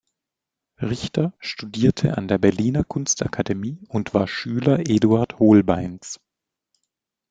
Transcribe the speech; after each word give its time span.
Richter 0.81 1.31
studierte 1.37 2.17
an 2.17 2.27
der 2.27 2.39
Berliner 2.39 2.83
Kunstakademie 2.83 3.85
und 3.87 4.15
war 4.15 4.27
Schüler 4.27 4.79
Eduard 4.89 5.37
Holbeins. 5.37 6.19